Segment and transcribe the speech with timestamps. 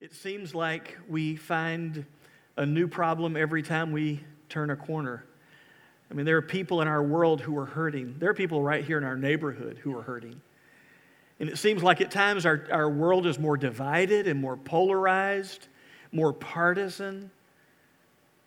[0.00, 2.06] It seems like we find
[2.56, 5.24] a new problem every time we turn a corner.
[6.08, 8.14] I mean, there are people in our world who are hurting.
[8.20, 10.40] There are people right here in our neighborhood who are hurting.
[11.40, 15.66] And it seems like at times our, our world is more divided and more polarized,
[16.12, 17.32] more partisan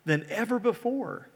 [0.06, 1.28] than ever before.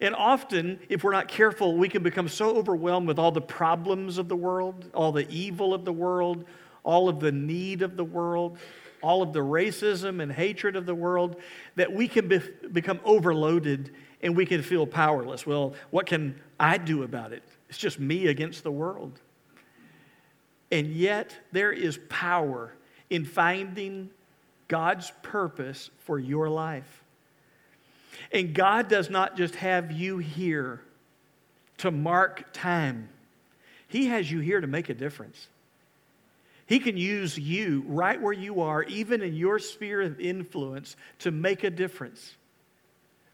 [0.00, 4.16] And often, if we're not careful, we can become so overwhelmed with all the problems
[4.16, 6.46] of the world, all the evil of the world,
[6.84, 8.58] all of the need of the world,
[9.04, 11.36] all of the racism and hatred of the world,
[11.76, 12.40] that we can be,
[12.72, 13.90] become overloaded
[14.22, 15.46] and we can feel powerless.
[15.46, 17.42] Well, what can I do about it?
[17.68, 19.20] It's just me against the world.
[20.72, 22.72] And yet, there is power
[23.10, 24.10] in finding
[24.66, 27.04] God's purpose for your life.
[28.32, 30.80] And God does not just have you here
[31.78, 33.08] to mark time,
[33.88, 35.48] He has you here to make a difference.
[36.66, 41.30] He can use you right where you are, even in your sphere of influence, to
[41.30, 42.36] make a difference.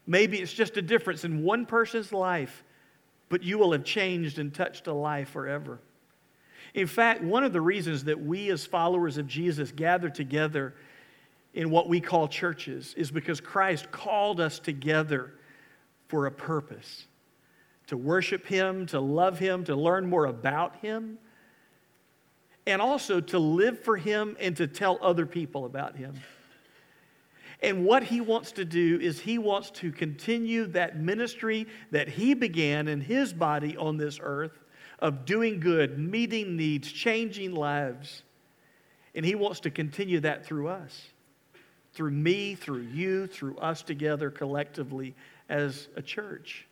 [0.05, 2.63] Maybe it's just a difference in one person's life,
[3.29, 5.79] but you will have changed and touched a life forever.
[6.73, 10.73] In fact, one of the reasons that we as followers of Jesus gather together
[11.53, 15.33] in what we call churches is because Christ called us together
[16.07, 17.05] for a purpose
[17.87, 21.17] to worship Him, to love Him, to learn more about Him
[22.65, 26.15] and also to live for Him and to tell other people about Him.
[27.61, 32.33] And what He wants to do is He wants to continue that ministry that He
[32.33, 34.57] began in His body on this earth
[34.99, 38.23] of doing good, meeting needs, changing lives.
[39.15, 41.09] And He wants to continue that through us,
[41.93, 45.15] through me, through you, through us together collectively
[45.49, 46.67] as a church.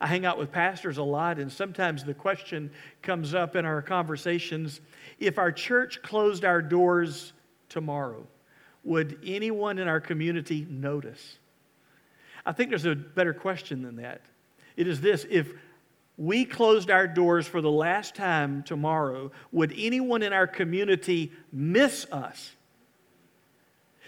[0.00, 2.70] I hang out with pastors a lot, and sometimes the question
[3.02, 4.80] comes up in our conversations
[5.18, 7.34] if our church closed our doors
[7.68, 8.26] tomorrow,
[8.82, 11.38] would anyone in our community notice?
[12.46, 14.22] I think there's a better question than that.
[14.76, 15.52] It is this if
[16.16, 22.06] we closed our doors for the last time tomorrow, would anyone in our community miss
[22.10, 22.52] us?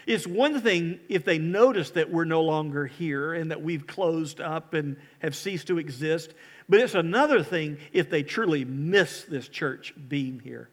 [0.05, 4.41] It's one thing if they notice that we're no longer here and that we've closed
[4.41, 6.33] up and have ceased to exist,
[6.67, 10.69] but it's another thing if they truly miss this church being here.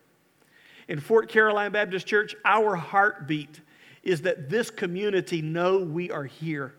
[0.88, 3.60] In Fort Caroline Baptist Church, our heartbeat
[4.02, 6.74] is that this community know we are here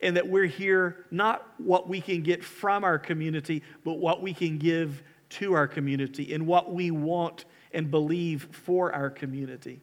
[0.00, 4.32] and that we're here not what we can get from our community, but what we
[4.32, 9.80] can give to our community and what we want and believe for our community.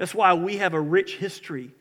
[0.00, 1.72] That's why we have a rich history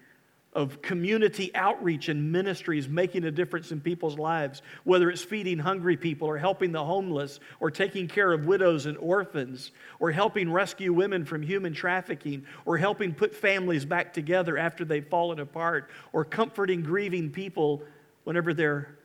[0.52, 5.96] of community outreach and ministries making a difference in people's lives, whether it's feeding hungry
[5.96, 9.72] people or helping the homeless or taking care of widows and orphans
[10.02, 15.08] or helping rescue women from human trafficking or helping put families back together after they've
[15.08, 17.82] fallen apart or comforting grieving people
[18.26, 18.98] whenever they're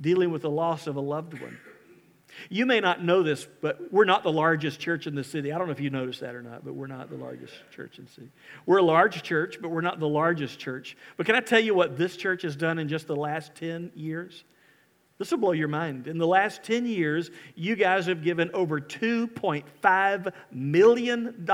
[0.00, 1.58] dealing with the loss of a loved one.
[2.48, 5.52] You may not know this, but we're not the largest church in the city.
[5.52, 7.98] I don't know if you noticed that or not, but we're not the largest church
[7.98, 8.28] in the city.
[8.66, 10.96] We're a large church, but we're not the largest church.
[11.16, 13.92] But can I tell you what this church has done in just the last 10
[13.94, 14.44] years?
[15.18, 16.08] This will blow your mind.
[16.08, 21.46] In the last 10 years, you guys have given over $2.5 million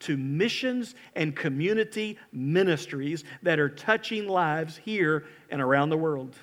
[0.00, 6.36] to missions and community ministries that are touching lives here and around the world.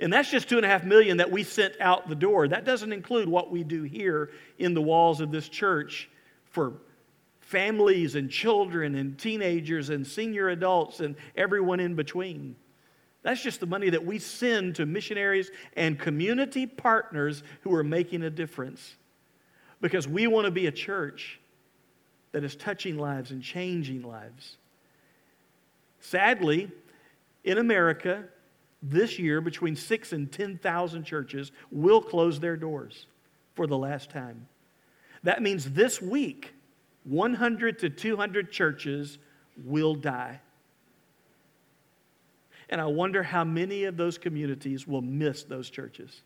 [0.00, 2.46] And that's just two and a half million that we sent out the door.
[2.48, 6.08] That doesn't include what we do here in the walls of this church
[6.44, 6.74] for
[7.40, 12.54] families and children and teenagers and senior adults and everyone in between.
[13.22, 18.22] That's just the money that we send to missionaries and community partners who are making
[18.22, 18.96] a difference.
[19.80, 21.40] Because we want to be a church
[22.32, 24.56] that is touching lives and changing lives.
[26.00, 26.70] Sadly,
[27.44, 28.24] in America,
[28.82, 33.06] this year, between six and 10,000 churches will close their doors
[33.54, 34.46] for the last time.
[35.24, 36.54] That means this week,
[37.04, 39.18] 100 to 200 churches
[39.64, 40.40] will die.
[42.70, 46.22] And I wonder how many of those communities will miss those churches.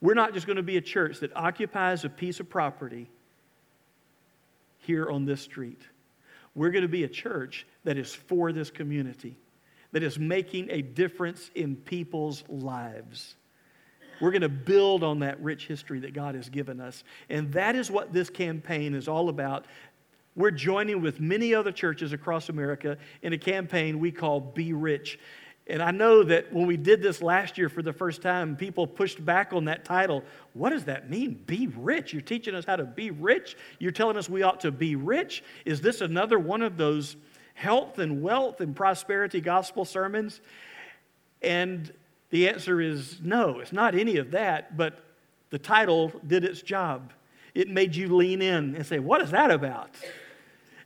[0.00, 3.10] We're not just going to be a church that occupies a piece of property
[4.78, 5.80] here on this street.
[6.54, 9.36] We're going to be a church that is for this community
[9.92, 13.34] that is making a difference in people's lives.
[14.20, 17.04] We're going to build on that rich history that God has given us.
[17.28, 19.66] And that is what this campaign is all about.
[20.36, 25.18] We're joining with many other churches across America in a campaign we call Be Rich.
[25.66, 28.86] And I know that when we did this last year for the first time, people
[28.86, 30.24] pushed back on that title.
[30.52, 31.42] What does that mean?
[31.46, 32.12] Be rich.
[32.12, 33.56] You're teaching us how to be rich.
[33.78, 35.44] You're telling us we ought to be rich.
[35.64, 37.16] Is this another one of those
[37.60, 40.40] health and wealth and prosperity gospel sermons?
[41.42, 41.92] And
[42.30, 45.04] the answer is no, it's not any of that, but
[45.50, 47.12] the title did its job.
[47.54, 49.90] It made you lean in and say, What is that about?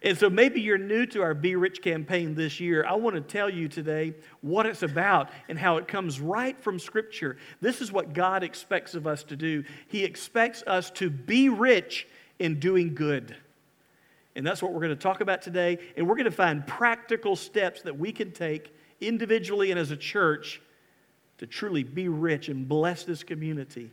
[0.02, 2.84] And so maybe you're new to our Be Rich campaign this year.
[2.86, 4.12] I want to tell you today
[4.42, 7.38] what it's about and how it comes right from Scripture.
[7.62, 9.64] This is what God expects of us to do.
[9.88, 12.06] He expects us to be rich
[12.38, 13.34] in doing good.
[14.36, 15.78] And that's what we're going to talk about today.
[15.96, 19.96] And we're going to find practical steps that we can take individually and as a
[19.96, 20.60] church
[21.38, 23.90] to truly be rich and bless this community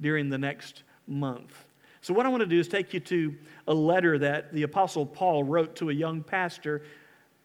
[0.00, 1.64] during the next month.
[2.00, 3.34] So, what I want to do is take you to
[3.66, 6.82] a letter that the Apostle Paul wrote to a young pastor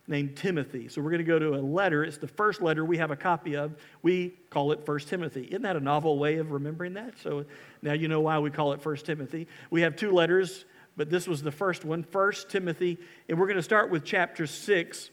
[0.08, 0.88] named Timothy.
[0.88, 2.04] So, we're going to go to a letter.
[2.04, 3.76] It's the first letter we have a copy of.
[4.04, 5.46] We call it First Timothy.
[5.46, 7.18] Isn't that a novel way of remembering that?
[7.20, 7.46] So,
[7.82, 9.48] now you know why we call it First Timothy.
[9.72, 10.66] We have two letters,
[10.98, 12.98] but this was the first one, First Timothy.
[13.30, 15.10] And we're going to start with chapter 6.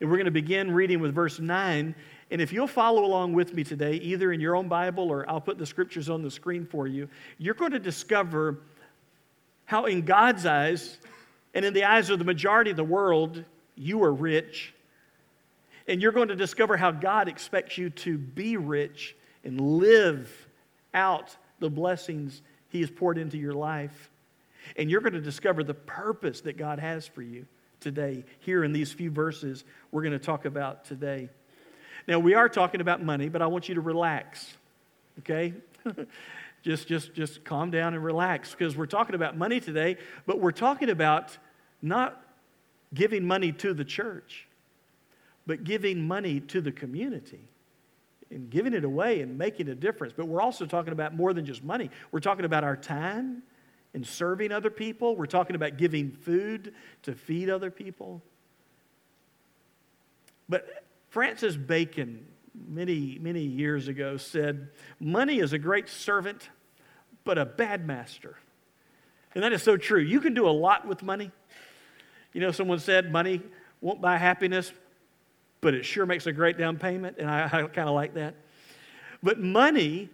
[0.00, 1.94] And we're going to begin reading with verse 9.
[2.30, 5.40] And if you'll follow along with me today, either in your own Bible or I'll
[5.40, 7.08] put the scriptures on the screen for you,
[7.38, 8.60] you're going to discover
[9.64, 10.98] how, in God's eyes
[11.54, 13.44] and in the eyes of the majority of the world,
[13.74, 14.74] you are rich.
[15.86, 20.48] And you're going to discover how God expects you to be rich and live
[20.92, 24.10] out the blessings He has poured into your life.
[24.76, 27.46] And you're going to discover the purpose that God has for you
[27.80, 31.28] today, here in these few verses we're going to talk about today.
[32.06, 34.56] Now, we are talking about money, but I want you to relax,
[35.20, 35.52] okay?
[36.62, 40.52] just, just, just calm down and relax because we're talking about money today, but we're
[40.52, 41.36] talking about
[41.82, 42.22] not
[42.94, 44.46] giving money to the church,
[45.46, 47.48] but giving money to the community
[48.30, 50.12] and giving it away and making a difference.
[50.16, 51.90] But we're also talking about more than just money.
[52.10, 53.42] We're talking about our time
[53.94, 55.16] and serving other people.
[55.16, 58.22] We're talking about giving food to feed other people.
[60.48, 62.26] But Francis Bacon,
[62.68, 64.68] many, many years ago, said,
[65.00, 66.48] Money is a great servant,
[67.24, 68.36] but a bad master.
[69.34, 70.00] And that is so true.
[70.00, 71.30] You can do a lot with money.
[72.32, 73.42] You know, someone said money
[73.80, 74.72] won't buy happiness,
[75.60, 78.34] but it sure makes a great down payment, and I, I kind of like that.
[79.22, 80.10] But money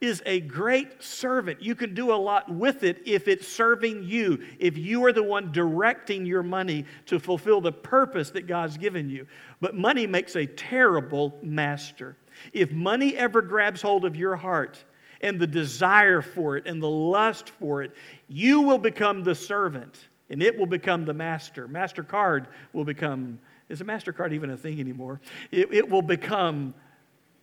[0.00, 1.60] is a great servant.
[1.60, 5.22] You can do a lot with it if it's serving you, if you are the
[5.22, 9.26] one directing your money to fulfill the purpose that God's given you.
[9.60, 12.16] But money makes a terrible master.
[12.52, 14.82] If money ever grabs hold of your heart
[15.20, 17.92] and the desire for it and the lust for it,
[18.26, 21.68] you will become the servant and it will become the master.
[21.68, 23.38] MasterCard will become,
[23.68, 25.20] is a MasterCard even a thing anymore?
[25.50, 26.72] It, it will become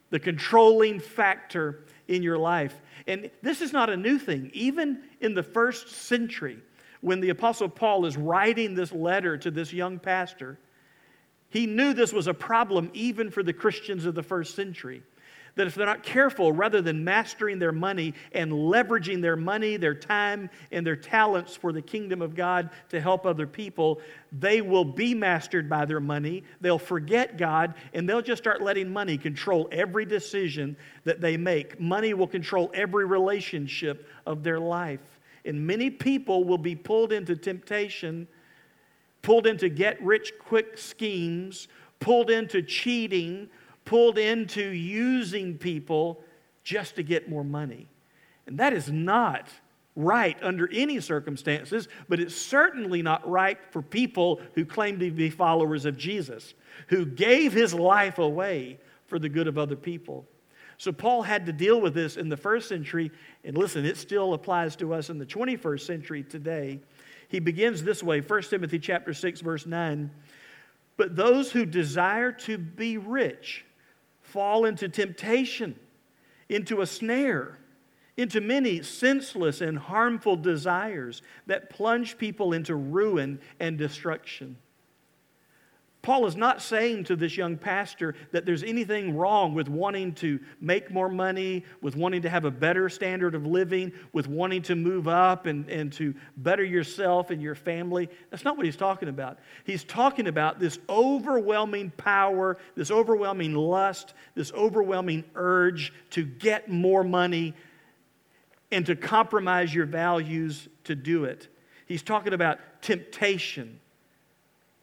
[0.10, 2.80] the controlling factor in your life.
[3.06, 4.52] And this is not a new thing.
[4.54, 6.60] Even in the first century,
[7.02, 10.58] when the Apostle Paul is writing this letter to this young pastor,
[11.50, 15.04] he knew this was a problem even for the Christians of the first century
[15.58, 19.94] that if they're not careful, rather than mastering their money and leveraging their money, their
[19.94, 24.00] time, and their talents for the kingdom of God to help other people,
[24.32, 26.44] they will be mastered by their money.
[26.62, 31.80] They'll forget God, and they'll just start letting money control every decision that they make.
[31.80, 35.20] Money will control every relationship of their life.
[35.44, 38.28] And many people will be pulled into temptation,
[39.22, 41.68] pulled into get rich quick schemes,
[42.00, 43.50] pulled into cheating
[43.88, 46.22] pulled into using people
[46.62, 47.88] just to get more money.
[48.46, 49.50] And that is not
[49.96, 55.30] right under any circumstances, but it's certainly not right for people who claim to be
[55.30, 56.54] followers of Jesus,
[56.90, 60.26] who gave his life away for the good of other people.
[60.78, 63.10] So Paul had to deal with this in the first century,
[63.46, 66.82] and listen, it still applies to us in the 21st century today.
[67.30, 70.12] He begins this way, 1 Timothy chapter 6 verse 9,
[70.98, 73.64] but those who desire to be rich
[74.28, 75.80] fall into temptation,
[76.50, 77.58] into a snare,
[78.18, 84.58] into many senseless and harmful desires that plunge people into ruin and destruction.
[86.08, 90.40] Paul is not saying to this young pastor that there's anything wrong with wanting to
[90.62, 94.76] make more money, with wanting to have a better standard of living, with wanting to
[94.78, 98.08] move up and, and to better yourself and your family.
[98.30, 99.40] That's not what he's talking about.
[99.66, 107.04] He's talking about this overwhelming power, this overwhelming lust, this overwhelming urge to get more
[107.04, 107.54] money
[108.72, 111.50] and to compromise your values to do it.
[111.86, 113.82] He's talking about temptation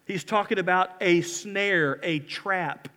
[0.07, 2.89] He's talking about a snare, a trap.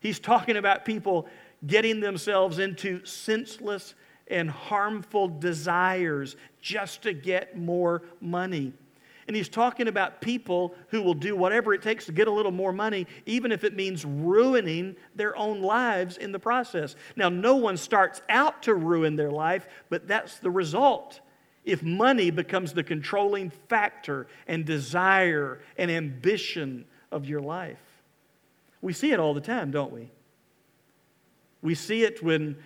[0.00, 1.28] He's talking about people
[1.66, 3.94] getting themselves into senseless
[4.26, 8.72] and harmful desires just to get more money.
[9.28, 12.50] And he's talking about people who will do whatever it takes to get a little
[12.50, 16.96] more money, even if it means ruining their own lives in the process.
[17.14, 21.20] Now, no one starts out to ruin their life, but that's the result.
[21.64, 27.80] If money becomes the controlling factor and desire and ambition of your life,
[28.80, 30.10] we see it all the time, don't we?
[31.62, 32.56] We see it when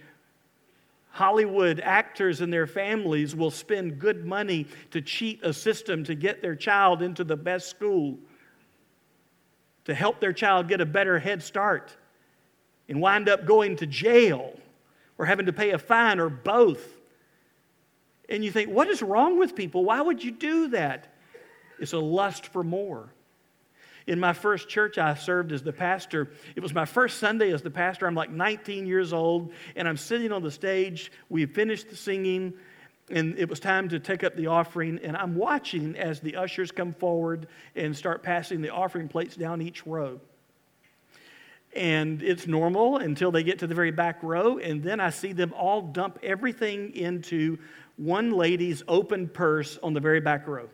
[1.11, 6.41] Hollywood actors and their families will spend good money to cheat a system to get
[6.41, 8.19] their child into the best school,
[9.85, 11.95] to help their child get a better head start,
[12.89, 14.59] and wind up going to jail
[15.19, 16.96] or having to pay a fine or both.
[18.29, 19.85] And you think, what is wrong with people?
[19.85, 21.13] Why would you do that?
[21.79, 23.09] It's a lust for more.
[24.07, 26.31] In my first church, I served as the pastor.
[26.55, 28.07] It was my first Sunday as the pastor.
[28.07, 31.11] I'm like 19 years old, and I'm sitting on the stage.
[31.29, 32.55] We finished the singing,
[33.11, 35.01] and it was time to take up the offering.
[35.03, 39.61] And I'm watching as the ushers come forward and start passing the offering plates down
[39.61, 40.21] each row.
[41.75, 45.33] And it's normal until they get to the very back row, and then I see
[45.33, 47.59] them all dump everything into
[47.97, 50.69] one lady's open purse on the very back row.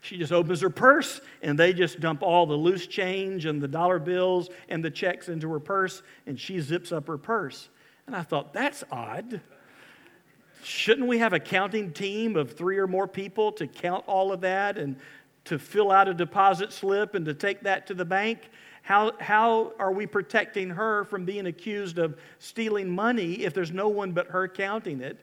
[0.00, 3.68] She just opens her purse and they just dump all the loose change and the
[3.68, 7.68] dollar bills and the checks into her purse and she zips up her purse.
[8.06, 9.40] And I thought, that's odd.
[10.62, 14.40] Shouldn't we have a counting team of three or more people to count all of
[14.42, 14.96] that and
[15.44, 18.50] to fill out a deposit slip and to take that to the bank?
[18.82, 23.88] How, how are we protecting her from being accused of stealing money if there's no
[23.88, 25.18] one but her counting it?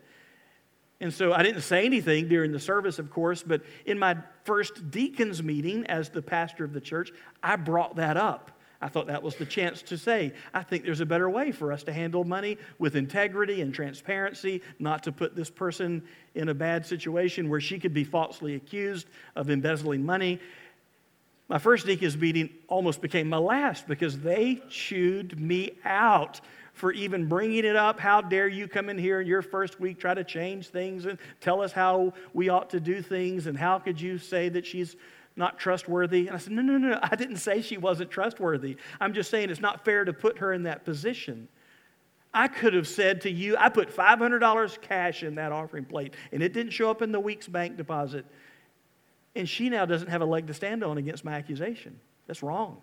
[1.04, 4.90] And so I didn't say anything during the service, of course, but in my first
[4.90, 7.12] deacons meeting as the pastor of the church,
[7.44, 8.52] I brought that up.
[8.80, 11.74] I thought that was the chance to say, I think there's a better way for
[11.74, 16.04] us to handle money with integrity and transparency, not to put this person
[16.36, 20.40] in a bad situation where she could be falsely accused of embezzling money.
[21.50, 26.40] My first deacons meeting almost became my last because they chewed me out
[26.74, 28.00] for even bringing it up.
[28.00, 31.18] How dare you come in here in your first week, try to change things and
[31.40, 33.48] tell us how we ought to do things?
[33.48, 34.96] And how could you say that she's
[35.36, 36.28] not trustworthy?
[36.28, 38.78] And I said, No, no, no, I didn't say she wasn't trustworthy.
[39.00, 41.48] I'm just saying it's not fair to put her in that position.
[42.34, 46.42] I could have said to you, I put $500 cash in that offering plate, and
[46.42, 48.26] it didn't show up in the week's bank deposit.
[49.36, 52.00] And she now doesn't have a leg to stand on against my accusation.
[52.26, 52.82] That's wrong.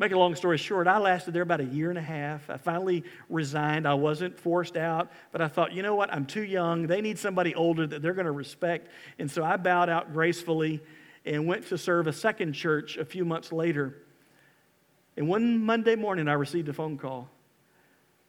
[0.00, 2.48] Make a long story short, I lasted there about a year and a half.
[2.48, 3.86] I finally resigned.
[3.86, 6.12] I wasn't forced out, but I thought, you know what?
[6.12, 6.86] I'm too young.
[6.86, 8.88] They need somebody older that they're going to respect.
[9.18, 10.80] And so I bowed out gracefully
[11.24, 13.96] and went to serve a second church a few months later.
[15.16, 17.28] And one Monday morning, I received a phone call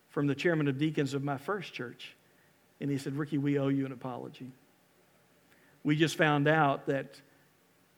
[0.09, 2.15] from the chairman of deacons of my first church.
[2.81, 4.51] And he said, Ricky, we owe you an apology.
[5.83, 7.21] We just found out that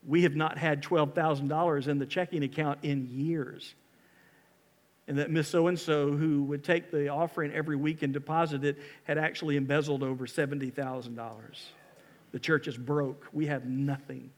[0.06, 3.76] we have not had $12,000 in the checking account in years.
[5.08, 8.64] And that Miss So and so, who would take the offering every week and deposit
[8.64, 11.40] it, had actually embezzled over $70,000.
[12.32, 13.28] The church is broke.
[13.34, 14.32] We have nothing.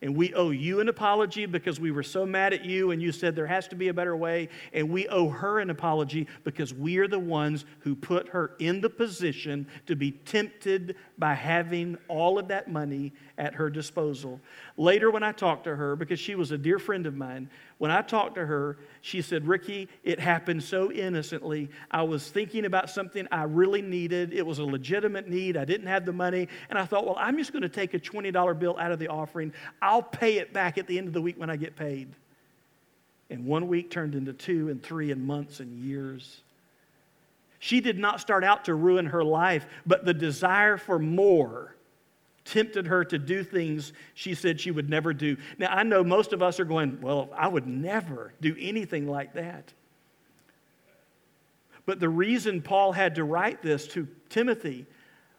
[0.00, 3.10] And we owe you an apology because we were so mad at you and you
[3.10, 4.48] said there has to be a better way.
[4.72, 8.80] And we owe her an apology because we are the ones who put her in
[8.80, 14.40] the position to be tempted by having all of that money at her disposal.
[14.76, 17.90] Later, when I talked to her, because she was a dear friend of mine, when
[17.90, 21.70] I talked to her, she said, Ricky, it happened so innocently.
[21.90, 24.34] I was thinking about something I really needed.
[24.34, 25.56] It was a legitimate need.
[25.56, 26.48] I didn't have the money.
[26.68, 29.08] And I thought, well, I'm just going to take a $20 bill out of the
[29.08, 29.52] offering.
[29.80, 32.08] I'll pay it back at the end of the week when I get paid.
[33.30, 36.40] And one week turned into two and three and months and years.
[37.60, 41.74] She did not start out to ruin her life, but the desire for more
[42.50, 45.36] tempted her to do things she said she would never do.
[45.58, 49.34] Now, I know most of us are going, Well, I would never do anything like
[49.34, 49.72] that.
[51.86, 54.86] But the reason Paul had to write this to Timothy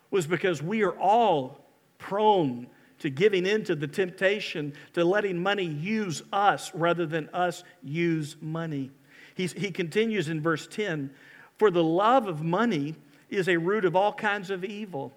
[0.10, 1.64] was because we are all
[2.00, 2.68] prone
[3.00, 8.36] to giving in to the temptation to letting money use us rather than us use
[8.42, 8.92] money.
[9.36, 11.12] He's, he continues in verse 10
[11.58, 12.96] For the love of money
[13.30, 15.14] is a root of all kinds of evil.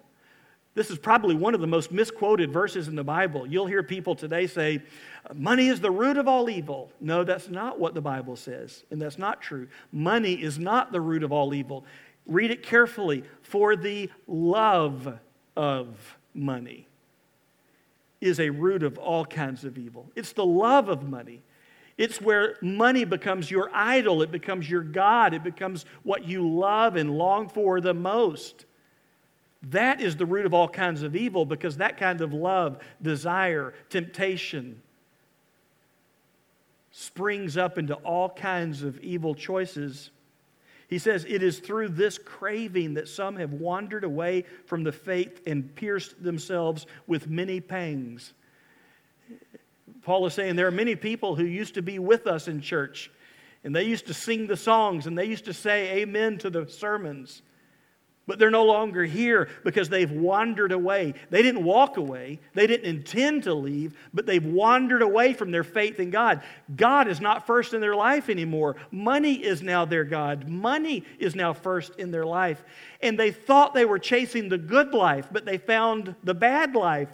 [0.75, 3.45] This is probably one of the most misquoted verses in the Bible.
[3.45, 4.81] You'll hear people today say,
[5.33, 6.91] Money is the root of all evil.
[6.99, 9.67] No, that's not what the Bible says, and that's not true.
[9.91, 11.85] Money is not the root of all evil.
[12.25, 13.23] Read it carefully.
[13.43, 15.19] For the love
[15.55, 16.87] of money
[18.19, 20.09] is a root of all kinds of evil.
[20.15, 21.43] It's the love of money.
[21.97, 26.95] It's where money becomes your idol, it becomes your God, it becomes what you love
[26.95, 28.65] and long for the most.
[29.69, 33.73] That is the root of all kinds of evil because that kind of love, desire,
[33.89, 34.81] temptation
[36.91, 40.11] springs up into all kinds of evil choices.
[40.87, 45.41] He says, It is through this craving that some have wandered away from the faith
[45.47, 48.33] and pierced themselves with many pangs.
[50.03, 53.09] Paul is saying there are many people who used to be with us in church,
[53.63, 56.67] and they used to sing the songs, and they used to say amen to the
[56.67, 57.41] sermons.
[58.25, 61.13] But they're no longer here because they've wandered away.
[61.29, 65.65] They didn't walk away, they didn't intend to leave, but they've wandered away from their
[65.65, 66.41] faith in God.
[66.73, 68.77] God is not first in their life anymore.
[68.91, 70.47] Money is now their God.
[70.47, 72.63] Money is now first in their life.
[73.01, 77.11] And they thought they were chasing the good life, but they found the bad life.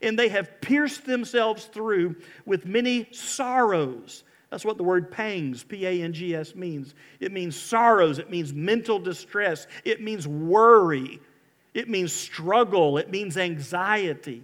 [0.00, 2.16] And they have pierced themselves through
[2.46, 4.22] with many sorrows
[4.52, 6.94] that's what the word pangs, P A N G S, means.
[7.20, 11.20] It means sorrows, it means mental distress, it means worry,
[11.72, 14.42] it means struggle, it means anxiety.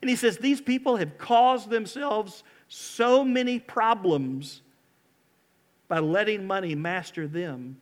[0.00, 4.62] And he says these people have caused themselves so many problems
[5.88, 7.80] by letting money master them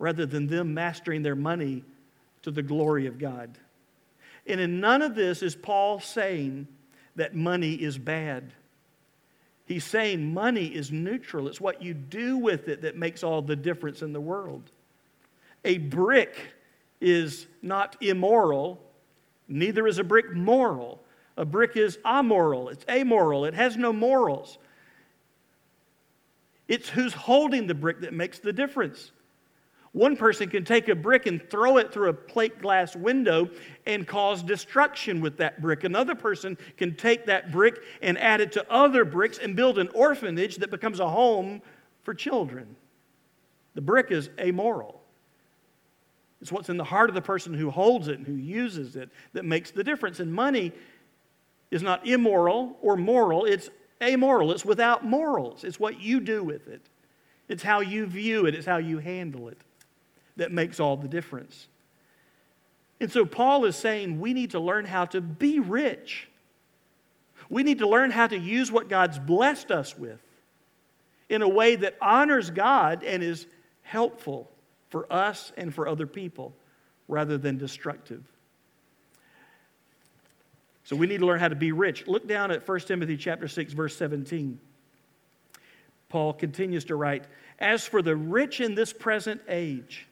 [0.00, 1.84] rather than them mastering their money
[2.42, 3.56] to the glory of God.
[4.44, 6.66] And in none of this is Paul saying
[7.14, 8.52] that money is bad.
[9.70, 11.46] He's saying money is neutral.
[11.46, 14.64] It's what you do with it that makes all the difference in the world.
[15.64, 16.36] A brick
[17.00, 18.82] is not immoral,
[19.46, 21.00] neither is a brick moral.
[21.36, 24.58] A brick is amoral, it's amoral, it has no morals.
[26.66, 29.12] It's who's holding the brick that makes the difference.
[29.92, 33.50] One person can take a brick and throw it through a plate glass window
[33.86, 35.82] and cause destruction with that brick.
[35.82, 39.88] Another person can take that brick and add it to other bricks and build an
[39.88, 41.60] orphanage that becomes a home
[42.04, 42.76] for children.
[43.74, 45.00] The brick is amoral.
[46.40, 49.10] It's what's in the heart of the person who holds it and who uses it
[49.32, 50.20] that makes the difference.
[50.20, 50.72] And money
[51.72, 53.70] is not immoral or moral, it's
[54.00, 54.52] amoral.
[54.52, 55.64] It's without morals.
[55.64, 56.80] It's what you do with it,
[57.48, 59.58] it's how you view it, it's how you handle it
[60.40, 61.68] that makes all the difference.
[62.98, 66.28] And so Paul is saying we need to learn how to be rich.
[67.50, 70.22] We need to learn how to use what God's blessed us with
[71.28, 73.46] in a way that honors God and is
[73.82, 74.50] helpful
[74.88, 76.54] for us and for other people
[77.06, 78.24] rather than destructive.
[80.84, 82.06] So we need to learn how to be rich.
[82.06, 84.58] Look down at 1 Timothy chapter 6 verse 17.
[86.08, 87.26] Paul continues to write,
[87.58, 90.06] "As for the rich in this present age,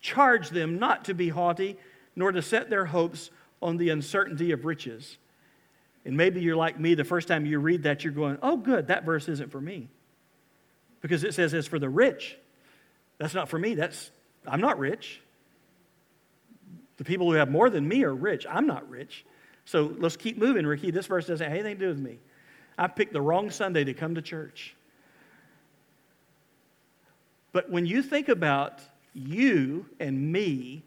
[0.00, 1.76] Charge them not to be haughty,
[2.16, 3.30] nor to set their hopes
[3.62, 5.18] on the uncertainty of riches.
[6.04, 8.88] And maybe you're like me, the first time you read that, you're going, oh, good,
[8.88, 9.88] that verse isn't for me.
[11.02, 12.38] Because it says, as for the rich,
[13.18, 13.74] that's not for me.
[13.74, 14.10] That's,
[14.46, 15.20] I'm not rich.
[16.96, 18.46] The people who have more than me are rich.
[18.48, 19.24] I'm not rich.
[19.64, 20.90] So let's keep moving, Ricky.
[20.90, 22.18] This verse doesn't have anything to do with me.
[22.76, 24.74] I picked the wrong Sunday to come to church.
[27.52, 28.80] But when you think about
[29.14, 30.82] you and me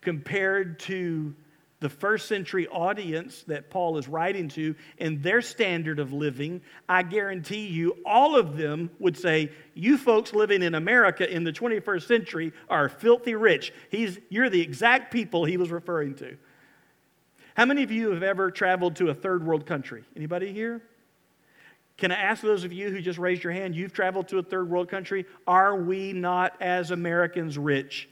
[0.00, 1.34] compared to
[1.82, 7.02] the first century audience that Paul is writing to and their standard of living, I
[7.02, 12.06] guarantee you all of them would say, You folks living in America in the 21st
[12.06, 13.72] century are filthy rich.
[13.90, 16.36] He's, you're the exact people he was referring to.
[17.54, 20.04] How many of you have ever traveled to a third world country?
[20.16, 20.80] Anybody here?
[22.02, 24.42] Can I ask those of you who just raised your hand, you've traveled to a
[24.42, 28.08] third world country, are we not as Americans rich?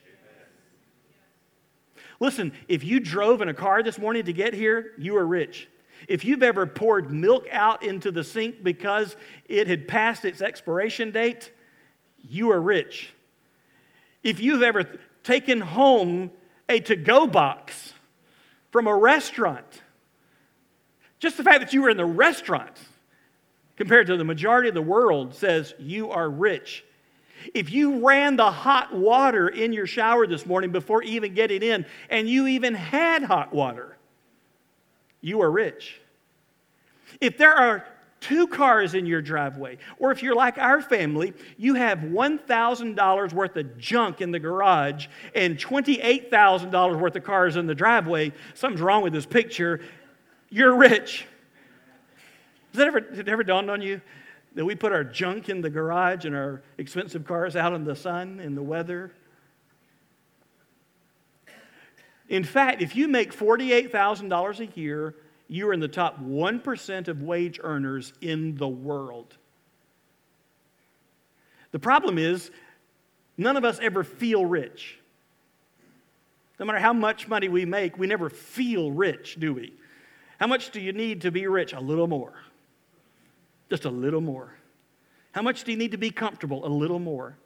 [2.21, 5.69] Listen, if you drove in a car this morning to get here, you are rich.
[6.07, 11.11] If you've ever poured milk out into the sink because it had passed its expiration
[11.11, 11.51] date,
[12.17, 13.13] you are rich.
[14.23, 14.85] If you've ever
[15.25, 16.31] taken home
[16.69, 17.93] a to go box
[18.71, 19.83] from a restaurant,
[21.19, 22.77] just the fact that you were in the restaurant
[23.81, 26.85] compared to the majority of the world says you are rich.
[27.55, 31.87] If you ran the hot water in your shower this morning before even getting in,
[32.11, 33.97] and you even had hot water,
[35.23, 35.99] you are rich.
[37.23, 37.87] If there are
[38.21, 43.57] two cars in your driveway, or if you're like our family, you have $1,000 worth
[43.57, 49.03] of junk in the garage and $28,000 worth of cars in the driveway, something's wrong
[49.03, 49.81] with this picture,
[50.51, 51.25] you're rich.
[52.73, 54.01] Has that ever, it ever dawned on you
[54.55, 57.97] that we put our junk in the garage and our expensive cars out in the
[57.97, 59.13] sun in the weather?
[62.29, 65.17] In fact, if you make $48,000 a year,
[65.49, 69.37] you are in the top 1% of wage earners in the world.
[71.73, 72.53] The problem is,
[73.37, 75.01] none of us ever feel rich.
[76.61, 79.73] No matter how much money we make, we never feel rich, do we?
[80.39, 81.73] How much do you need to be rich?
[81.73, 82.35] A little more.
[83.71, 84.53] Just a little more.
[85.33, 86.67] How much do you need to be comfortable?
[86.67, 87.39] A little more.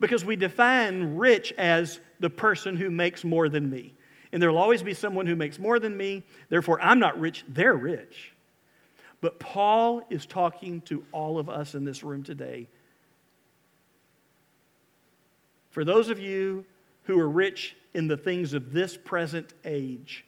[0.00, 3.94] Because we define rich as the person who makes more than me.
[4.32, 6.24] And there will always be someone who makes more than me.
[6.48, 8.32] Therefore, I'm not rich, they're rich.
[9.20, 12.68] But Paul is talking to all of us in this room today.
[15.70, 16.64] For those of you
[17.04, 20.24] who are rich in the things of this present age,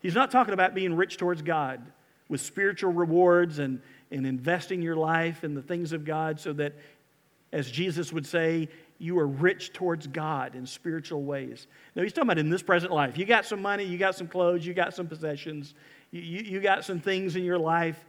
[0.00, 1.82] he's not talking about being rich towards God
[2.28, 6.74] with spiritual rewards and, and investing your life in the things of God so that,
[7.52, 11.66] as Jesus would say, you are rich towards God in spiritual ways.
[11.94, 13.18] Now, he's talking about in this present life.
[13.18, 15.74] You got some money, you got some clothes, you got some possessions,
[16.10, 18.02] you, you, you got some things in your life.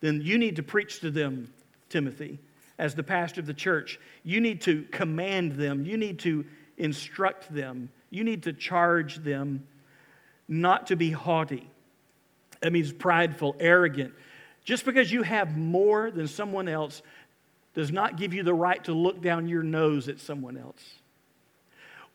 [0.00, 1.52] Then you need to preach to them,
[1.88, 2.38] Timothy,
[2.78, 4.00] as the pastor of the church.
[4.22, 6.44] You need to command them, you need to
[6.76, 9.66] instruct them, you need to charge them
[10.48, 11.70] not to be haughty.
[12.64, 14.14] That means prideful, arrogant.
[14.64, 17.02] Just because you have more than someone else
[17.74, 20.82] does not give you the right to look down your nose at someone else.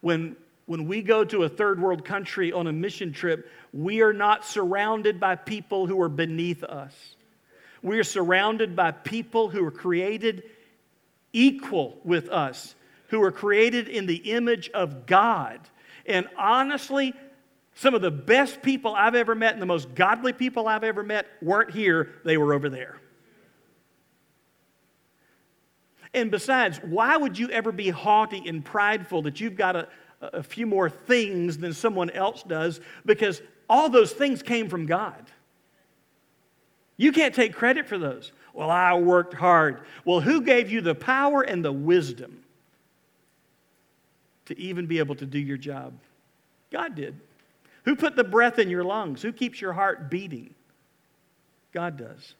[0.02, 0.36] When,
[0.66, 4.44] when we go to a third world country on a mission trip, we are not
[4.44, 6.96] surrounded by people who are beneath us.
[7.84, 10.42] We are surrounded by people who are created
[11.32, 12.74] equal with us,
[13.10, 15.60] who are created in the image of God.
[16.08, 17.14] And honestly,
[17.80, 21.02] some of the best people I've ever met and the most godly people I've ever
[21.02, 23.00] met weren't here, they were over there.
[26.14, 29.88] And besides, why would you ever be haughty and prideful that you've got a,
[30.20, 32.82] a few more things than someone else does?
[33.06, 35.32] Because all those things came from God.
[36.98, 38.34] You can't take credit for those.
[38.54, 39.84] Well, I worked hard.
[40.04, 42.44] Well, who gave you the power and the wisdom
[44.48, 45.94] to even be able to do your job?
[46.72, 47.22] God did.
[47.90, 49.24] Who put the breath in your lungs?
[49.24, 50.54] Who keeps your heart beating?
[51.74, 52.36] God does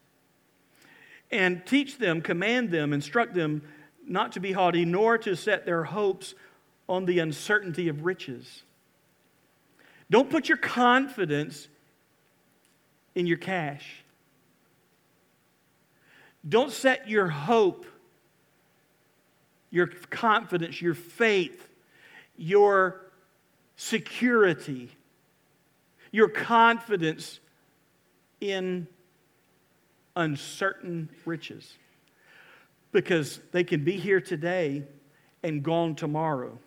[1.32, 3.64] and teach them, command them, instruct them
[4.08, 6.36] not to be haughty, nor to set their hopes
[6.88, 8.62] on the uncertainty of riches.
[10.12, 11.68] Don't put your confidence
[13.16, 14.04] in your cash.
[16.48, 17.88] Don't set your hope,
[19.72, 21.68] your confidence, your faith,
[22.38, 23.02] your
[23.76, 24.92] security,
[26.12, 27.40] your confidence
[28.42, 28.88] in
[30.16, 31.78] uncertain riches
[32.92, 34.84] because they can be here today
[35.44, 36.58] and gone tomorrow.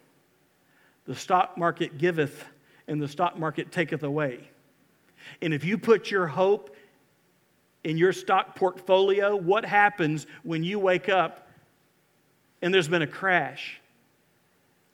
[1.06, 2.44] The stock market giveth
[2.86, 4.48] and the stock market taketh away.
[5.40, 6.76] And if you put your hope
[7.84, 11.48] in your stock portfolio, what happens when you wake up
[12.60, 13.80] and there's been a crash?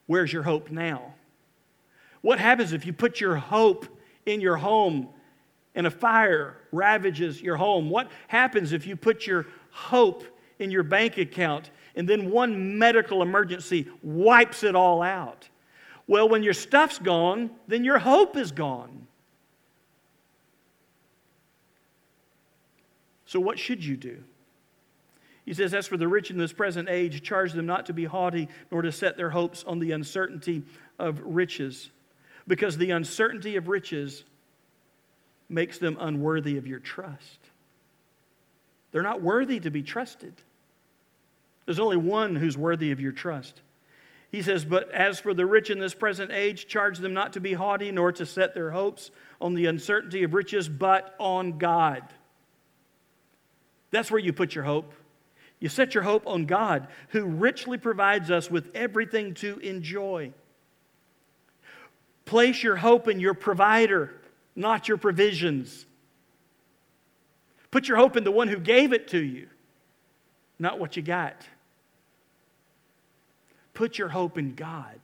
[0.07, 1.13] Where's your hope now?
[2.21, 3.85] What happens if you put your hope
[4.29, 5.09] in your home
[5.75, 7.89] and a fire ravages your home?
[7.89, 10.23] What happens if you put your hope
[10.59, 15.49] in your bank account and then one medical emergency wipes it all out?
[16.07, 19.07] Well, when your stuff's gone, then your hope is gone.
[23.25, 24.23] So, what should you do?
[25.45, 28.05] He says, As for the rich in this present age, charge them not to be
[28.05, 30.63] haughty, nor to set their hopes on the uncertainty
[30.97, 31.91] of riches,
[32.49, 34.23] because the uncertainty of riches
[35.47, 37.39] makes them unworthy of your trust.
[38.91, 40.33] They're not worthy to be trusted.
[41.65, 43.61] There's only one who's worthy of your trust.
[44.31, 47.39] He says, But as for the rich in this present age, charge them not to
[47.39, 52.01] be haughty, nor to set their hopes on the uncertainty of riches, but on God.
[53.91, 54.91] That's where you put your hope.
[55.59, 60.33] You set your hope on God, who richly provides us with everything to enjoy.
[62.29, 64.13] Place your hope in your provider
[64.59, 65.85] not your provisions.
[67.71, 69.47] Put your hope in the one who gave it to you,
[70.59, 71.47] not what you got.
[73.73, 74.99] Put your hope in God.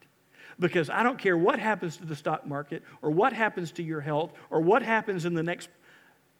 [0.59, 4.01] Because I don't care what happens to the stock market, or what happens to your
[4.01, 5.69] health, or what happens in the next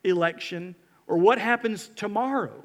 [0.04, 0.76] election,
[1.08, 2.64] or what happens tomorrow.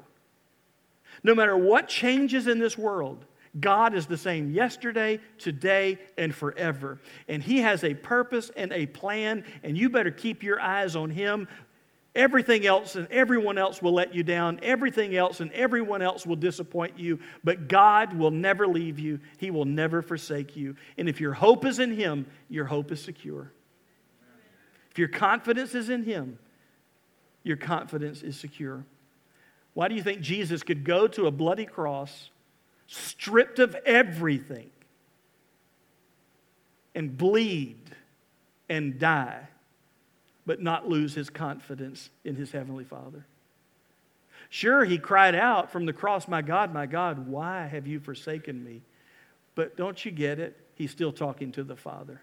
[1.23, 3.25] No matter what changes in this world,
[3.59, 6.99] God is the same yesterday, today, and forever.
[7.27, 11.09] And He has a purpose and a plan, and you better keep your eyes on
[11.09, 11.47] Him.
[12.13, 14.59] Everything else and everyone else will let you down.
[14.63, 17.19] Everything else and everyone else will disappoint you.
[17.43, 20.75] But God will never leave you, He will never forsake you.
[20.97, 23.51] And if your hope is in Him, your hope is secure.
[24.91, 26.37] If your confidence is in Him,
[27.43, 28.85] your confidence is secure.
[29.73, 32.29] Why do you think Jesus could go to a bloody cross?
[32.91, 34.69] Stripped of everything,
[36.93, 37.79] and bleed
[38.69, 39.47] and die,
[40.45, 43.25] but not lose his confidence in his Heavenly Father.
[44.49, 48.61] Sure, he cried out from the cross, My God, my God, why have you forsaken
[48.61, 48.81] me?
[49.55, 50.57] But don't you get it?
[50.75, 52.21] He's still talking to the Father.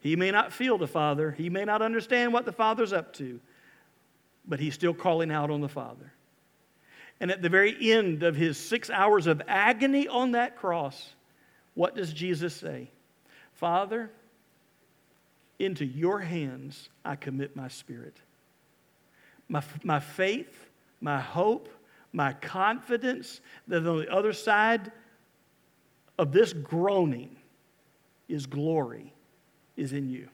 [0.00, 3.38] He may not feel the Father, he may not understand what the Father's up to,
[4.48, 6.12] but he's still calling out on the Father.
[7.22, 11.10] And at the very end of his six hours of agony on that cross,
[11.74, 12.90] what does Jesus say?
[13.52, 14.10] Father,
[15.60, 18.16] into your hands I commit my spirit.
[19.48, 20.66] My, my faith,
[21.00, 21.68] my hope,
[22.12, 24.90] my confidence that on the other side
[26.18, 27.36] of this groaning
[28.28, 29.14] is glory,
[29.76, 30.28] is in you.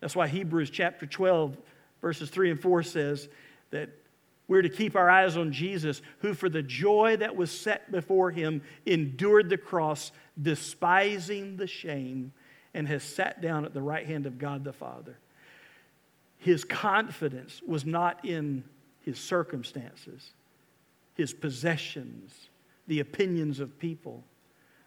[0.00, 1.56] That's why Hebrews chapter 12,
[2.02, 3.28] verses 3 and 4 says
[3.70, 3.88] that
[4.48, 8.30] we're to keep our eyes on Jesus, who for the joy that was set before
[8.30, 12.32] him endured the cross, despising the shame,
[12.72, 15.18] and has sat down at the right hand of God the Father.
[16.38, 18.64] His confidence was not in
[19.02, 20.30] his circumstances,
[21.14, 22.48] his possessions,
[22.86, 24.24] the opinions of people,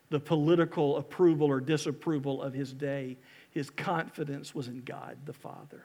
[0.10, 3.18] the political approval or disapproval of his day.
[3.52, 5.84] His confidence was in God the Father.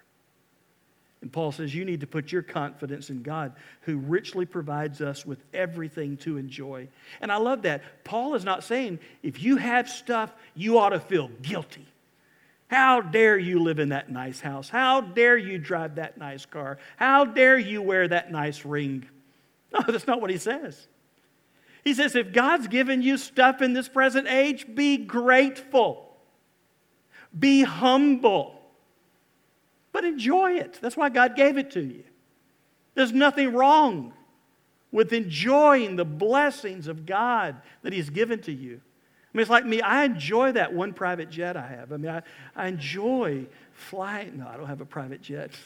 [1.22, 5.24] And Paul says, You need to put your confidence in God, who richly provides us
[5.24, 6.88] with everything to enjoy.
[7.20, 7.83] And I love that.
[8.05, 11.87] Paul is not saying, if you have stuff, you ought to feel guilty.
[12.68, 14.68] How dare you live in that nice house?
[14.68, 16.79] How dare you drive that nice car?
[16.96, 19.07] How dare you wear that nice ring?
[19.72, 20.87] No, that's not what he says.
[21.83, 26.16] He says, if God's given you stuff in this present age, be grateful,
[27.37, 28.56] be humble,
[29.96, 30.78] but enjoy it.
[30.82, 32.04] That's why God gave it to you.
[32.94, 34.12] There's nothing wrong
[34.92, 38.74] with enjoying the blessings of God that He's given to you.
[38.74, 41.92] I mean, it's like me, I enjoy that one private jet I have.
[41.92, 42.20] I mean, I,
[42.54, 44.37] I enjoy flying.
[44.40, 45.52] No, I don't have a private jet.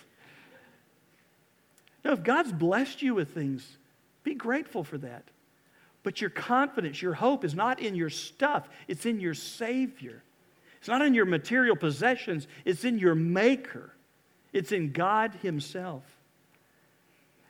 [2.04, 3.76] No, if God's blessed you with things,
[4.22, 5.24] be grateful for that.
[6.04, 10.22] But your confidence, your hope is not in your stuff, it's in your Savior.
[10.78, 13.92] It's not in your material possessions, it's in your Maker.
[14.52, 16.02] It's in God Himself.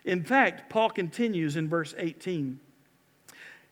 [0.04, 2.58] In fact, Paul continues in verse 18.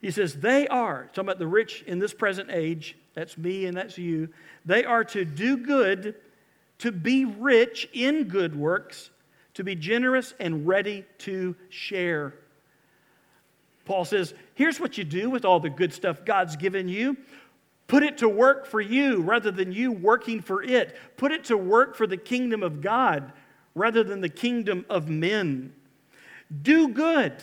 [0.00, 3.76] He says, They are, talking about the rich in this present age, that's me and
[3.76, 4.28] that's you,
[4.64, 6.14] they are to do good,
[6.78, 9.10] to be rich in good works,
[9.54, 12.34] to be generous and ready to share
[13.88, 17.16] Paul says, here's what you do with all the good stuff God's given you.
[17.88, 20.96] Put it to work for you rather than you working for it.
[21.16, 23.32] Put it to work for the kingdom of God
[23.74, 25.72] rather than the kingdom of men.
[26.62, 27.34] Do good.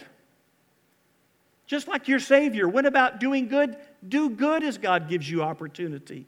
[1.65, 3.75] Just like your Savior went about doing good,
[4.07, 6.27] do good as God gives you opportunity.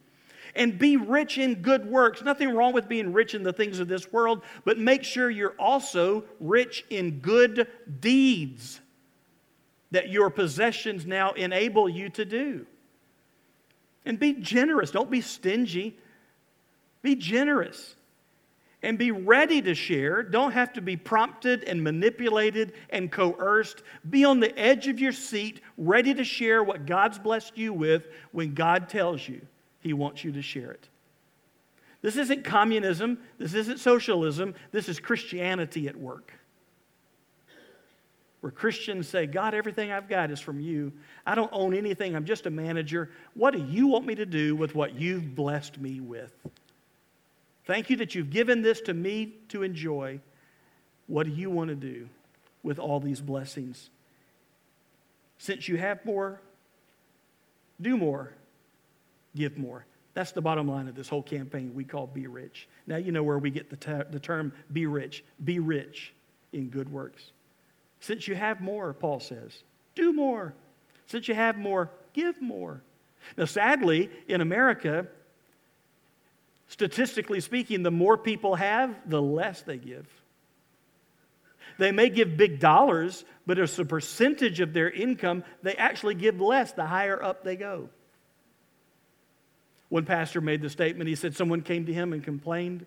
[0.55, 2.23] And be rich in good works.
[2.23, 5.55] Nothing wrong with being rich in the things of this world, but make sure you're
[5.59, 7.67] also rich in good
[7.99, 8.81] deeds
[9.91, 12.65] that your possessions now enable you to do.
[14.07, 14.89] And be generous.
[14.89, 15.97] Don't be stingy.
[17.01, 17.93] Be generous.
[18.81, 20.23] And be ready to share.
[20.23, 23.83] Don't have to be prompted and manipulated and coerced.
[24.09, 28.07] Be on the edge of your seat, ready to share what God's blessed you with
[28.31, 29.41] when God tells you
[29.81, 30.87] He wants you to share it.
[32.01, 33.17] This isn't communism.
[33.37, 34.55] This isn't socialism.
[34.71, 36.31] This is Christianity at work
[38.41, 40.93] where Christians say, God, everything I've got is from you.
[41.25, 42.15] I don't own anything.
[42.15, 43.09] I'm just a manager.
[43.33, 46.33] What do you want me to do with what you've blessed me with?
[47.65, 50.19] Thank you that you've given this to me to enjoy.
[51.07, 52.07] What do you want to do
[52.63, 53.89] with all these blessings?
[55.39, 56.39] Since you have more,
[57.81, 58.33] do more,
[59.35, 59.85] give more.
[60.13, 62.67] That's the bottom line of this whole campaign we call Be Rich.
[62.87, 65.23] Now you know where we get the, the term be rich.
[65.43, 66.13] Be rich
[66.53, 67.31] in good works.
[67.99, 69.63] Since you have more, Paul says,
[69.95, 70.53] do more.
[71.07, 72.81] Since you have more, give more.
[73.37, 75.07] Now, sadly, in America,
[76.69, 80.07] statistically speaking, the more people have, the less they give.
[81.77, 86.41] They may give big dollars, but as a percentage of their income, they actually give
[86.41, 87.89] less the higher up they go.
[89.89, 92.85] One pastor made the statement he said someone came to him and complained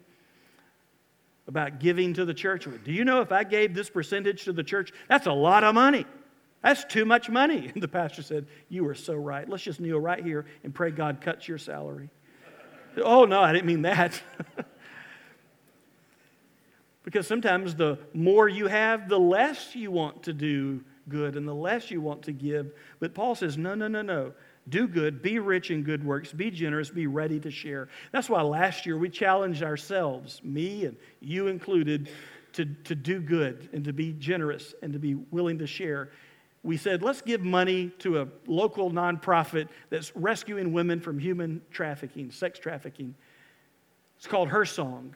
[1.46, 2.66] about giving to the church.
[2.84, 5.74] Do you know if I gave this percentage to the church, that's a lot of
[5.74, 6.06] money.
[6.62, 7.70] That's too much money.
[7.72, 9.48] And the pastor said, You are so right.
[9.48, 12.10] Let's just kneel right here and pray God cuts your salary.
[13.02, 14.20] oh, no, I didn't mean that.
[17.04, 21.54] because sometimes the more you have, the less you want to do good and the
[21.54, 22.72] less you want to give.
[23.00, 24.32] But Paul says, no, no, no, no.
[24.68, 27.88] Do good, be rich in good works, be generous, be ready to share.
[28.12, 32.10] That's why last year we challenged ourselves, me and you included,
[32.52, 36.10] to, to do good and to be generous and to be willing to share.
[36.62, 42.30] We said, let's give money to a local nonprofit that's rescuing women from human trafficking,
[42.30, 43.14] sex trafficking.
[44.18, 45.14] It's called Her Song.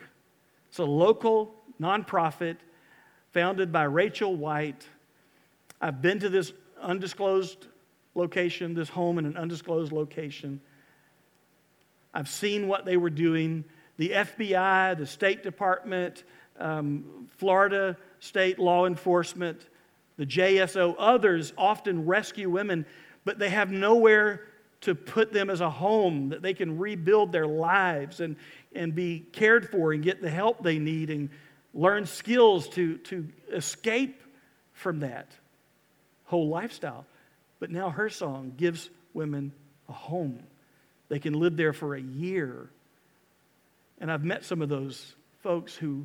[0.68, 2.56] It's a local nonprofit
[3.32, 4.88] founded by Rachel White.
[5.80, 7.66] I've been to this undisclosed
[8.14, 10.60] location, this home in an undisclosed location.
[12.12, 13.64] I've seen what they were doing.
[13.96, 16.24] The FBI, the State Department,
[16.58, 19.68] um, Florida State Law Enforcement,
[20.16, 22.86] the JSO, others often rescue women,
[23.24, 24.46] but they have nowhere
[24.82, 28.36] to put them as a home that they can rebuild their lives and,
[28.74, 31.30] and be cared for and get the help they need and
[31.72, 34.22] learn skills to, to escape
[34.72, 35.28] from that
[36.26, 37.06] whole lifestyle.
[37.64, 39.50] But now her song gives women
[39.88, 40.42] a home.
[41.08, 42.68] They can live there for a year.
[43.98, 46.04] And I've met some of those folks who,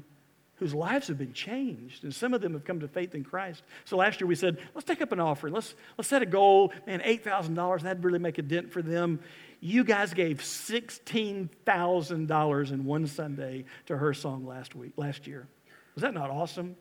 [0.55, 3.61] whose lives have been changed, and some of them have come to faith in Christ.
[3.83, 5.53] So last year we said, let's take up an offering.
[5.53, 6.71] Let's, let's set a goal.
[6.87, 9.19] Man, $8,000, that'd really make a dent for them.
[9.59, 15.45] You guys gave $16,000 in one Sunday to her song last week, last year.
[15.93, 16.77] Was that not awesome?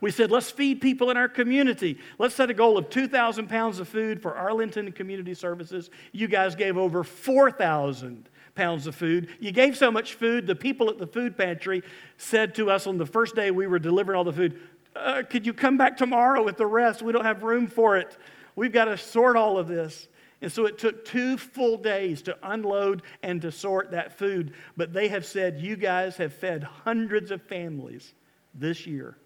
[0.00, 1.98] We said, let's feed people in our community.
[2.18, 5.90] Let's set a goal of 2,000 pounds of food for Arlington Community Services.
[6.12, 9.28] You guys gave over 4,000 pounds of food.
[9.40, 11.82] You gave so much food, the people at the food pantry
[12.16, 14.60] said to us on the first day we were delivering all the food,
[14.96, 17.02] uh, Could you come back tomorrow with the rest?
[17.02, 18.16] We don't have room for it.
[18.56, 20.08] We've got to sort all of this.
[20.40, 24.54] And so it took two full days to unload and to sort that food.
[24.76, 28.14] But they have said, You guys have fed hundreds of families
[28.54, 29.16] this year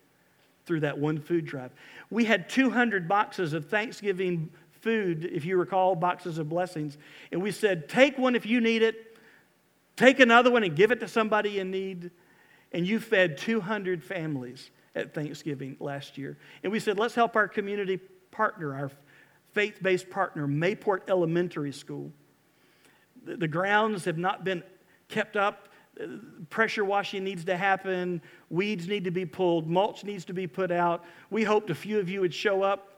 [0.73, 1.71] through that one food drive.
[2.09, 4.49] We had 200 boxes of Thanksgiving
[4.81, 6.97] food, if you recall, boxes of blessings.
[7.31, 9.19] And we said, take one if you need it,
[9.97, 12.11] take another one and give it to somebody in need.
[12.73, 16.39] And you fed 200 families at Thanksgiving last year.
[16.63, 17.99] And we said, let's help our community
[18.31, 18.91] partner, our
[19.53, 22.11] faith based partner, Mayport Elementary School.
[23.27, 24.63] The grounds have not been
[25.09, 25.69] kept up
[26.51, 30.71] pressure washing needs to happen, weeds need to be pulled, mulch needs to be put
[30.71, 31.05] out.
[31.31, 32.89] We hoped a few of you would show up.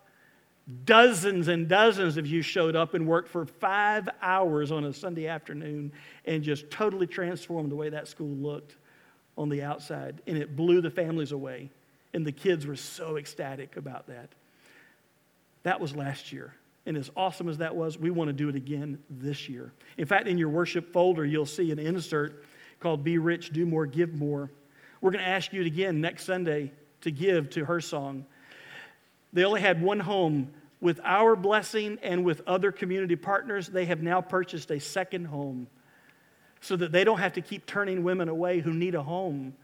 [0.84, 5.26] Dozens and dozens of you showed up and worked for five hours on a Sunday
[5.26, 5.92] afternoon
[6.24, 8.76] and just totally transformed the way that school looked
[9.36, 10.22] on the outside.
[10.26, 11.70] And it blew the families away.
[12.14, 14.30] And the kids were so ecstatic about that.
[15.64, 16.54] That was last year.
[16.86, 19.72] And as awesome as that was, we want to do it again this year.
[19.98, 22.44] In fact, in your worship folder, you'll see an insert
[22.84, 24.50] called Be Rich, Do More, Give More.
[25.00, 26.70] We're going to ask you again next Sunday
[27.00, 28.26] to give to her song.
[29.32, 30.50] They only had one home.
[30.82, 35.66] With our blessing and with other community partners, they have now purchased a second home
[36.60, 39.54] so that they don't have to keep turning women away who need a home.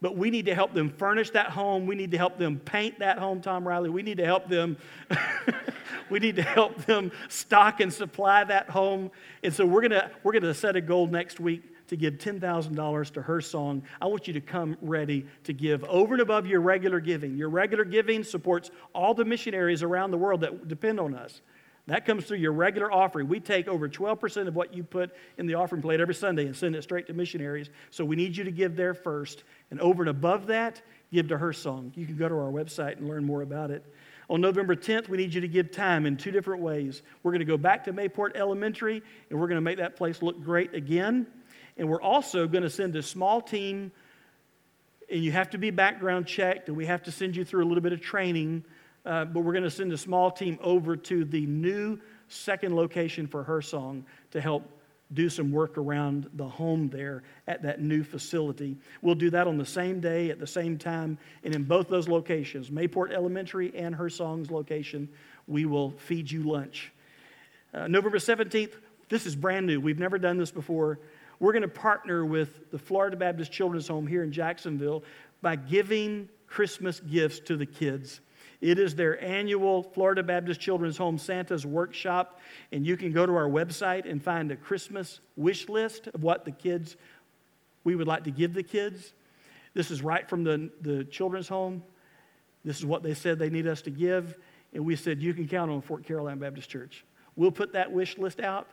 [0.00, 1.86] But we need to help them furnish that home.
[1.86, 3.88] We need to help them paint that home, Tom Riley.
[3.88, 4.78] We need to help them.
[6.10, 9.12] we need to help them stock and supply that home.
[9.44, 13.22] And so we're gonna we're gonna set a goal next week to give $10,000 to
[13.22, 17.00] her song, I want you to come ready to give over and above your regular
[17.00, 17.36] giving.
[17.36, 21.42] Your regular giving supports all the missionaries around the world that depend on us.
[21.88, 23.28] That comes through your regular offering.
[23.28, 26.56] We take over 12% of what you put in the offering plate every Sunday and
[26.56, 27.68] send it straight to missionaries.
[27.90, 29.44] So we need you to give there first.
[29.70, 30.80] And over and above that,
[31.12, 31.92] give to her song.
[31.94, 33.84] You can go to our website and learn more about it.
[34.30, 37.02] On November 10th, we need you to give time in two different ways.
[37.22, 40.22] We're going to go back to Mayport Elementary, and we're going to make that place
[40.22, 41.26] look great again.
[41.82, 43.90] And we're also going to send a small team,
[45.10, 47.66] and you have to be background checked, and we have to send you through a
[47.66, 48.64] little bit of training.
[49.04, 53.26] Uh, but we're going to send a small team over to the new second location
[53.26, 54.62] for her song to help
[55.12, 58.76] do some work around the home there at that new facility.
[59.00, 62.06] We'll do that on the same day at the same time, and in both those
[62.06, 65.08] locations, Mayport Elementary and her song's location,
[65.48, 66.92] we will feed you lunch.
[67.74, 68.74] Uh, November 17th,
[69.08, 69.80] this is brand new.
[69.80, 71.00] We've never done this before.
[71.42, 75.02] We're going to partner with the Florida Baptist Children's Home here in Jacksonville
[75.40, 78.20] by giving Christmas gifts to the kids.
[78.60, 82.38] It is their annual Florida Baptist Children's Home Santa's workshop,
[82.70, 86.44] and you can go to our website and find a Christmas wish list of what
[86.44, 86.94] the kids
[87.82, 89.12] we would like to give the kids.
[89.74, 91.82] This is right from the, the children's home.
[92.64, 94.38] This is what they said they need us to give.
[94.72, 97.04] And we said, You can count on Fort Caroline Baptist Church.
[97.34, 98.68] We'll put that wish list out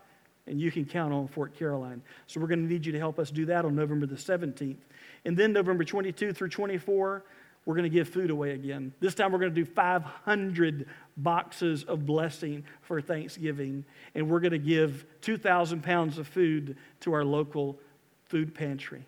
[0.50, 2.02] and you can count on Fort Caroline.
[2.28, 4.78] So we're going to need you to help us do that on November the 17th.
[5.26, 7.24] And then November 22 through 24,
[7.66, 8.94] we're going to give food away again.
[9.00, 10.88] This time we're going to do 500
[11.18, 13.86] boxes of blessing for Thanksgiving,
[14.16, 17.80] and we're going to give 2,000 pounds of food to our local
[18.26, 19.06] food pantry.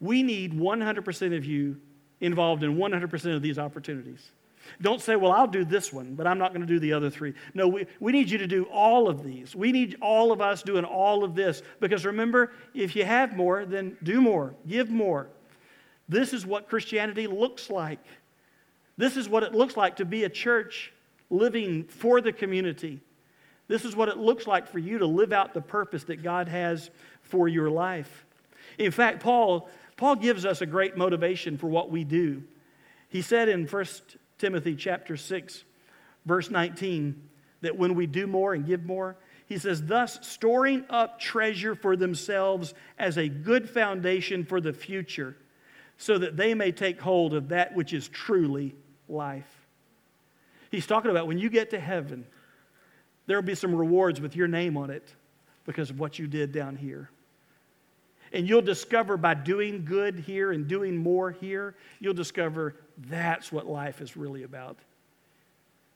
[0.00, 1.80] We need 100% of you
[2.20, 4.30] involved in 100% of these opportunities.
[4.80, 7.10] Don't say, well, I'll do this one, but I'm not going to do the other
[7.10, 7.34] three.
[7.54, 9.54] No, we, we need you to do all of these.
[9.54, 13.64] We need all of us doing all of this because remember, if you have more,
[13.64, 15.28] then do more, give more.
[16.08, 18.00] This is what Christianity looks like.
[18.96, 20.92] This is what it looks like to be a church
[21.30, 23.00] living for the community.
[23.66, 26.48] This is what it looks like for you to live out the purpose that God
[26.48, 26.90] has
[27.22, 28.26] for your life.
[28.78, 32.42] In fact, Paul, Paul gives us a great motivation for what we do.
[33.08, 33.84] He said in 1
[34.38, 35.64] Timothy chapter 6,
[36.26, 37.28] verse 19,
[37.60, 39.16] that when we do more and give more,
[39.46, 45.36] he says, thus storing up treasure for themselves as a good foundation for the future,
[45.96, 48.74] so that they may take hold of that which is truly
[49.08, 49.66] life.
[50.70, 52.26] He's talking about when you get to heaven,
[53.26, 55.14] there will be some rewards with your name on it
[55.64, 57.10] because of what you did down here.
[58.34, 62.74] And you'll discover by doing good here and doing more here, you'll discover
[63.06, 64.76] that's what life is really about.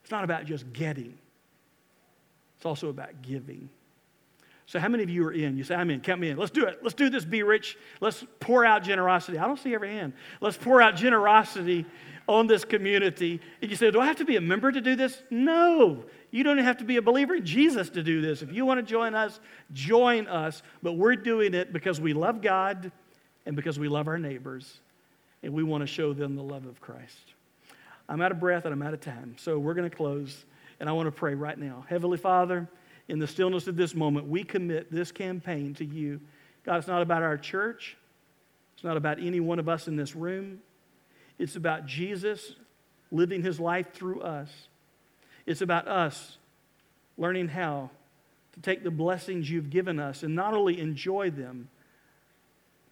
[0.02, 1.18] It's not about just getting,
[2.56, 3.68] it's also about giving.
[4.66, 5.56] So, how many of you are in?
[5.56, 6.36] You say, I'm in, count me in.
[6.36, 6.80] Let's do it.
[6.82, 7.76] Let's do this, be rich.
[8.00, 9.38] Let's pour out generosity.
[9.38, 10.12] I don't see every hand.
[10.40, 11.86] Let's pour out generosity
[12.28, 13.40] on this community.
[13.62, 15.22] And you say, Do I have to be a member to do this?
[15.30, 16.04] No.
[16.30, 18.42] You don't have to be a believer in Jesus to do this.
[18.42, 19.40] If you want to join us,
[19.72, 20.62] join us.
[20.82, 22.92] But we're doing it because we love God
[23.46, 24.80] and because we love our neighbors
[25.42, 27.34] and we want to show them the love of Christ.
[28.08, 29.36] I'm out of breath and I'm out of time.
[29.38, 30.44] So we're going to close
[30.80, 31.84] and I want to pray right now.
[31.88, 32.68] Heavenly Father,
[33.08, 36.20] in the stillness of this moment, we commit this campaign to you.
[36.64, 37.96] God, it's not about our church.
[38.74, 40.60] It's not about any one of us in this room.
[41.38, 42.54] It's about Jesus
[43.10, 44.50] living his life through us.
[45.48, 46.36] It's about us
[47.16, 47.88] learning how
[48.52, 51.70] to take the blessings you've given us and not only enjoy them,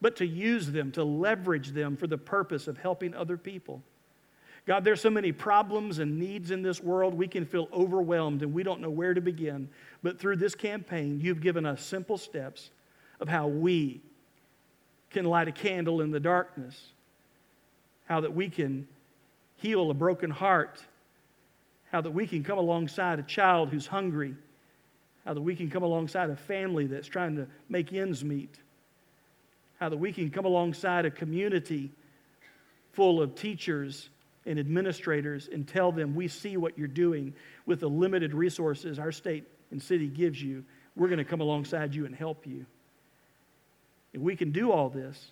[0.01, 3.83] but to use them, to leverage them for the purpose of helping other people.
[4.65, 8.55] God, there's so many problems and needs in this world, we can feel overwhelmed and
[8.55, 9.69] we don't know where to begin.
[10.03, 12.71] But through this campaign, you've given us simple steps
[13.21, 14.01] of how we
[15.11, 16.87] can light a candle in the darkness,
[18.07, 18.89] how that we can
[19.57, 20.83] heal a broken heart
[21.97, 24.35] how that we can come alongside a child who's hungry,
[25.25, 28.55] how that we can come alongside a family that's trying to make ends meet,
[29.81, 31.91] how that we can come alongside a community
[32.93, 34.11] full of teachers
[34.45, 37.33] and administrators and tell them we see what you're doing
[37.65, 40.63] with the limited resources our state and city gives you.
[40.97, 42.67] We're going to come alongside you and help you.
[44.13, 45.31] And we can do all this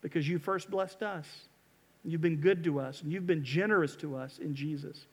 [0.00, 1.26] because you first blessed us.
[2.06, 5.04] You've been good to us, and you've been generous to us in Jesus.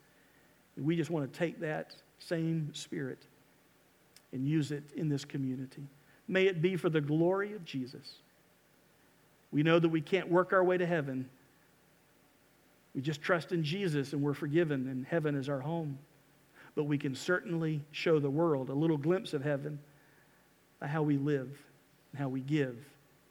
[0.77, 3.19] We just want to take that same spirit
[4.33, 5.87] and use it in this community.
[6.27, 8.15] May it be for the glory of Jesus.
[9.51, 11.29] We know that we can't work our way to heaven.
[12.93, 15.97] We just trust in Jesus and we're forgiven, and heaven is our home.
[16.75, 19.79] But we can certainly show the world a little glimpse of heaven
[20.79, 21.57] by how we live,
[22.11, 22.75] and how we give,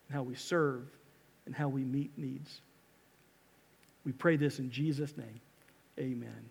[0.08, 0.84] and how we serve,
[1.44, 2.62] and how we meet needs.
[4.04, 5.40] We pray this in Jesus' name.
[5.98, 6.50] Amen.